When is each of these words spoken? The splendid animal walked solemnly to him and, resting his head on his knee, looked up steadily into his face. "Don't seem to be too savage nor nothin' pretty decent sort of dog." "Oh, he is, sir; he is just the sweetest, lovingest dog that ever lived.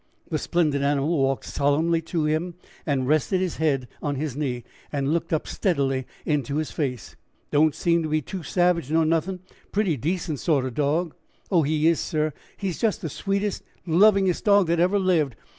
The 0.31 0.39
splendid 0.39 0.81
animal 0.81 1.15
walked 1.19 1.45
solemnly 1.45 2.01
to 2.09 2.25
him 2.25 2.55
and, 2.87 3.07
resting 3.07 3.39
his 3.39 3.57
head 3.57 3.87
on 4.01 4.15
his 4.15 4.35
knee, 4.35 4.63
looked 4.91 5.31
up 5.31 5.47
steadily 5.47 6.07
into 6.25 6.55
his 6.55 6.71
face. 6.71 7.15
"Don't 7.51 7.75
seem 7.75 8.01
to 8.01 8.09
be 8.09 8.19
too 8.19 8.41
savage 8.41 8.89
nor 8.89 9.05
nothin' 9.05 9.41
pretty 9.71 9.97
decent 9.97 10.39
sort 10.39 10.65
of 10.65 10.73
dog." 10.73 11.13
"Oh, 11.51 11.61
he 11.61 11.87
is, 11.87 11.99
sir; 11.99 12.33
he 12.57 12.69
is 12.69 12.79
just 12.79 13.03
the 13.03 13.09
sweetest, 13.09 13.61
lovingest 13.85 14.43
dog 14.45 14.65
that 14.69 14.79
ever 14.79 14.97
lived. 14.97 15.35